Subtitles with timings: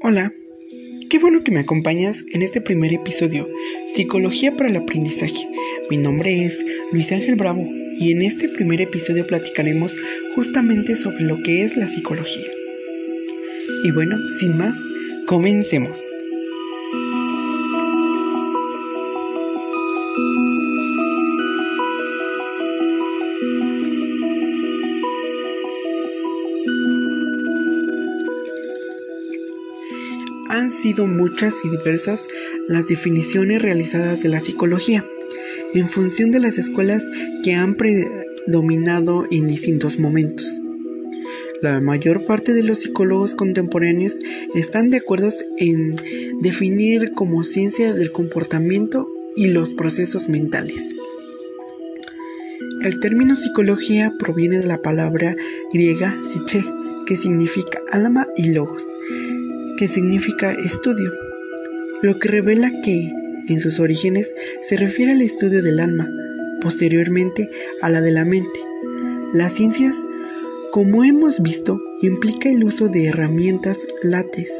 [0.00, 0.32] Hola,
[1.10, 3.48] qué bueno que me acompañas en este primer episodio,
[3.92, 5.48] Psicología para el Aprendizaje.
[5.90, 7.66] Mi nombre es Luis Ángel Bravo
[7.98, 9.98] y en este primer episodio platicaremos
[10.36, 12.46] justamente sobre lo que es la psicología.
[13.82, 14.76] Y bueno, sin más,
[15.26, 16.00] comencemos.
[30.58, 32.26] Han sido muchas y diversas
[32.66, 35.04] las definiciones realizadas de la psicología,
[35.72, 37.08] en función de las escuelas
[37.44, 40.60] que han predominado en distintos momentos.
[41.62, 44.18] La mayor parte de los psicólogos contemporáneos
[44.56, 45.94] están de acuerdo en
[46.40, 50.92] definir como ciencia del comportamiento y los procesos mentales.
[52.82, 55.36] El término psicología proviene de la palabra
[55.72, 56.64] griega psiche,
[57.06, 58.84] que significa alma y logos,
[59.78, 61.12] que significa estudio,
[62.02, 63.12] lo que revela que,
[63.46, 66.10] en sus orígenes, se refiere al estudio del alma,
[66.60, 67.48] posteriormente
[67.80, 68.58] a la de la mente.
[69.32, 69.96] Las ciencias,
[70.72, 74.50] como hemos visto, implica el uso de herramientas látex,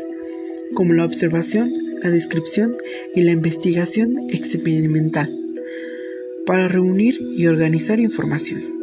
[0.74, 2.76] como la observación, la descripción
[3.16, 5.36] y la investigación experimental,
[6.46, 8.77] para reunir y organizar información.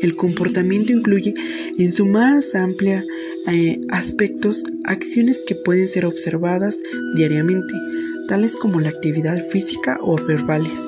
[0.00, 1.34] El comportamiento incluye
[1.76, 3.04] en su más amplia
[3.48, 6.78] eh, aspectos acciones que pueden ser observadas
[7.16, 7.74] diariamente,
[8.28, 10.78] tales como la actividad física o verbales,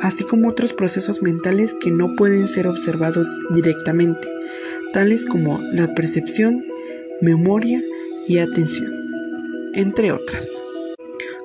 [0.00, 4.26] así como otros procesos mentales que no pueden ser observados directamente,
[4.94, 6.64] tales como la percepción,
[7.20, 7.82] memoria
[8.26, 8.90] y atención,
[9.74, 10.48] entre otras.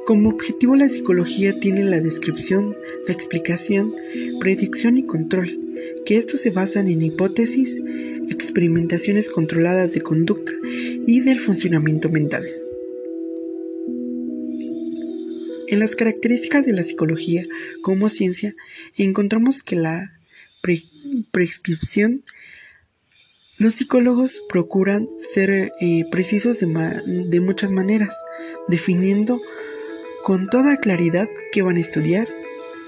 [0.05, 2.73] Como objetivo la psicología tiene la descripción,
[3.05, 3.93] la explicación,
[4.39, 5.64] predicción y control
[6.05, 7.81] que estos se basan en hipótesis,
[8.29, 10.51] experimentaciones controladas de conducta
[11.07, 12.45] y del funcionamiento mental.
[15.67, 17.44] En las características de la psicología
[17.81, 18.55] como ciencia
[18.97, 20.19] encontramos que la
[21.31, 22.23] prescripción
[23.57, 28.13] los psicólogos procuran ser eh, precisos de, muchas maneras,
[28.67, 29.39] definiendo
[30.23, 32.27] con toda claridad qué van a estudiar,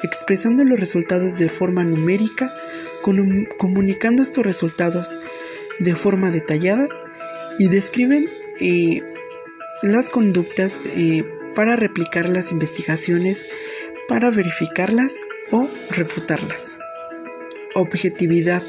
[0.03, 2.53] expresando los resultados de forma numérica,
[3.58, 5.12] comunicando estos resultados
[5.80, 6.88] de forma detallada
[7.59, 9.02] y describen eh,
[9.81, 11.24] las conductas eh,
[11.56, 13.47] para replicar las investigaciones,
[14.07, 15.16] para verificarlas
[15.52, 16.78] o refutarlas.
[17.75, 18.63] Objetividad.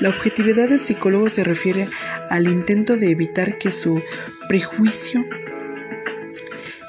[0.00, 1.88] La objetividad del psicólogo se refiere
[2.30, 4.00] al intento de evitar que su
[4.48, 5.24] prejuicio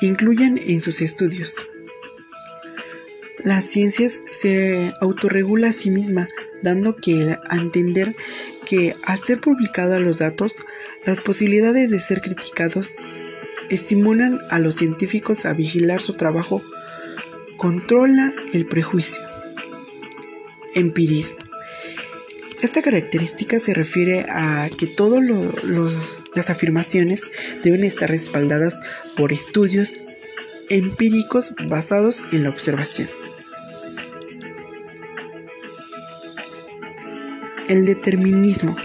[0.02, 1.56] incluyan en sus estudios.
[3.44, 6.28] Las ciencias se autorregula a sí misma,
[6.62, 8.16] dando que a entender
[8.66, 10.56] que al ser publicados los datos,
[11.06, 12.96] las posibilidades de ser criticados
[13.70, 16.62] estimulan a los científicos a vigilar su trabajo,
[17.56, 19.22] controla el prejuicio.
[20.76, 21.38] Empirismo.
[22.62, 25.24] Esta característica se refiere a que todas
[26.36, 27.24] las afirmaciones
[27.64, 28.82] deben estar respaldadas
[29.16, 30.02] por estudios
[30.70, 33.10] empíricos basados en la observación.
[37.70, 38.76] El determinismo.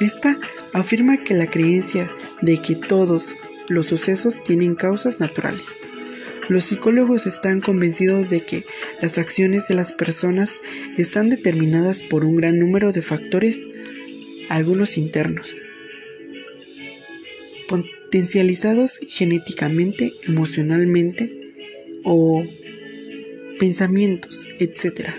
[0.00, 0.38] Esta
[0.72, 2.08] afirma que la creencia
[2.40, 3.34] de que todos
[3.68, 5.88] los sucesos tienen causas naturales.
[6.48, 8.64] Los psicólogos están convencidos de que
[9.02, 10.60] las acciones de las personas
[10.96, 13.60] están determinadas por un gran número de factores,
[14.48, 15.60] algunos internos,
[17.66, 21.54] potencializados genéticamente, emocionalmente
[22.04, 22.44] o
[23.58, 25.10] pensamientos, etc.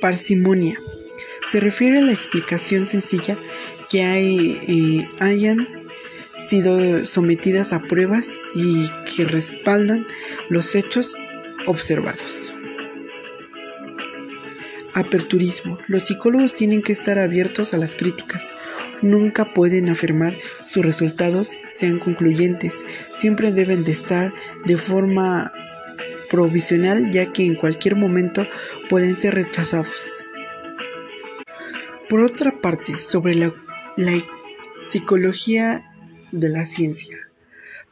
[0.00, 0.80] Parsimonia.
[1.50, 3.38] Se refiere a la explicación sencilla
[3.88, 5.66] que hay, eh, hayan
[6.34, 10.06] sido sometidas a pruebas y que respaldan
[10.48, 11.16] los hechos
[11.66, 12.54] observados.
[14.94, 15.78] Aperturismo.
[15.86, 18.44] Los psicólogos tienen que estar abiertos a las críticas.
[19.02, 22.84] Nunca pueden afirmar sus resultados sean concluyentes.
[23.12, 24.32] Siempre deben de estar
[24.64, 25.52] de forma
[26.30, 28.46] provisional ya que en cualquier momento
[28.88, 30.26] pueden ser rechazados.
[32.08, 33.52] Por otra parte, sobre la,
[34.88, 35.84] psicología
[36.32, 37.16] de la ciencia.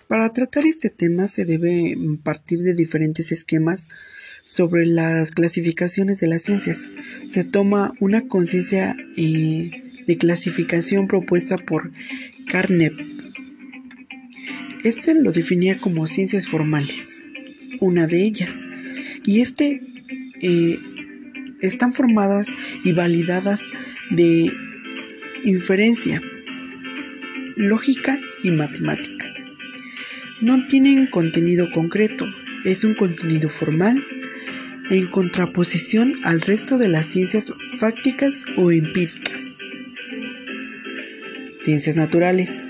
[0.08, 3.88] Para tratar este tema se debe partir de diferentes esquemas
[4.43, 6.90] sobre las clasificaciones de las ciencias.
[7.26, 9.70] Se toma una conciencia eh,
[10.06, 11.93] de clasificación propuesta por
[12.50, 12.94] Carnep.
[14.82, 17.27] Este lo definía como ciencias formales
[17.80, 18.66] una de ellas.
[19.25, 19.82] Y este
[20.40, 20.78] eh,
[21.60, 22.48] están formadas
[22.84, 23.62] y validadas
[24.10, 24.52] de
[25.44, 26.22] inferencia,
[27.56, 29.26] lógica y matemática.
[30.40, 32.26] No tienen contenido concreto,
[32.64, 34.02] es un contenido formal
[34.90, 39.58] en contraposición al resto de las ciencias fácticas o empíricas.
[41.54, 42.66] Ciencias naturales.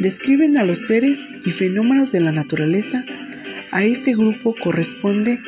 [0.00, 3.04] Describen a los seres y fenómenos de la naturaleza.
[3.70, 5.40] A este grupo corresponde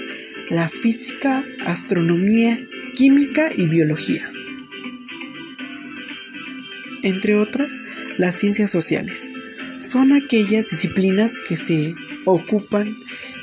[0.51, 2.59] la física, astronomía,
[2.95, 4.31] química y biología.
[7.03, 7.73] Entre otras,
[8.19, 9.33] las ciencias sociales.
[9.81, 11.95] Son aquellas disciplinas que se
[12.27, 12.95] ocupan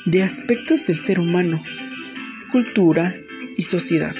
[0.06, 1.64] de aspectos del ser humano,
[2.52, 3.16] cultura
[3.58, 4.16] y sociedad.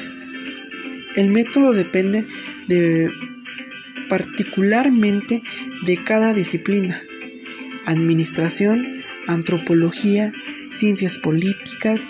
[1.16, 2.26] El método depende
[2.68, 3.12] de
[4.10, 5.44] particularmente
[5.86, 7.00] de cada disciplina.
[7.86, 8.94] Administración,
[9.28, 10.34] antropología,
[10.72, 12.06] ciencias políticas,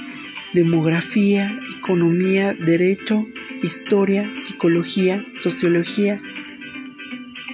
[0.53, 3.27] demografía, economía, derecho,
[3.61, 6.21] historia, psicología, sociología,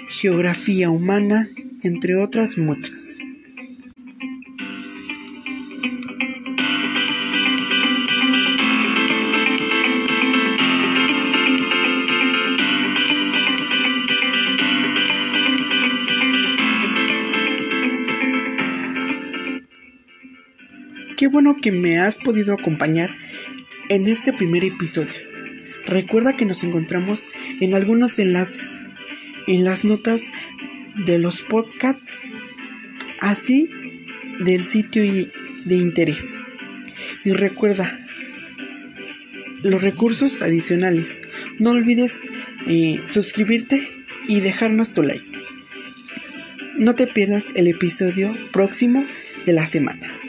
[0.10, 1.48] geografía humana,
[1.84, 3.20] entre otras muchas.
[21.24, 23.10] Qué bueno que me has podido acompañar
[23.88, 25.14] en este primer episodio.
[25.86, 27.30] Recuerda que nos encontramos
[27.62, 28.82] en algunos enlaces,
[29.48, 30.34] en las notas
[31.06, 32.18] de los podcasts,
[33.22, 33.70] así
[34.42, 36.42] del sitio de interés.
[37.24, 38.06] Y recuerda,
[39.64, 41.22] los recursos adicionales.
[41.58, 42.20] No olvides
[42.68, 43.88] eh, suscribirte
[44.28, 45.40] y dejarnos tu like.
[46.78, 49.06] No te pierdas el episodio próximo
[49.46, 50.23] de la semana.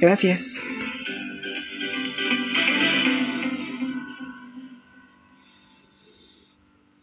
[0.00, 0.62] Gracias.